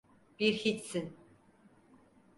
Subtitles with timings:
[0.39, 1.15] Bir hiçsin.